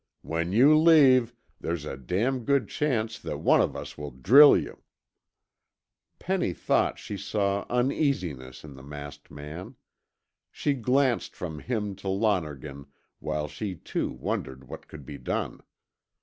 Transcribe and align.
When 0.23 0.51
you 0.51 0.75
leave, 0.75 1.35
there's 1.59 1.85
a 1.85 1.95
damn 1.95 2.39
good 2.43 2.67
chance 2.67 3.19
that 3.19 3.37
one 3.37 3.61
of 3.61 3.75
us 3.75 3.99
will 3.99 4.09
drill 4.09 4.57
you." 4.57 4.81
Penny 6.17 6.53
thought 6.53 6.97
she 6.97 7.17
saw 7.17 7.67
uneasiness 7.69 8.63
in 8.63 8.73
the 8.73 8.81
masked 8.81 9.29
man. 9.29 9.75
She 10.49 10.73
glanced 10.73 11.35
from 11.35 11.59
him 11.59 11.93
to 11.97 12.07
Lonergan 12.09 12.87
while 13.19 13.47
she 13.47 13.75
too 13.75 14.09
wondered 14.09 14.63
what 14.67 14.87
could 14.87 15.05
be 15.05 15.19
done. 15.19 15.61